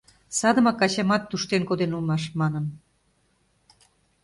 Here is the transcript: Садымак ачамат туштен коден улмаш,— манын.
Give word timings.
Садымак 0.39 0.79
ачамат 0.85 1.23
туштен 1.29 1.63
коден 1.69 1.91
улмаш,— 1.97 2.23
манын. 2.39 2.65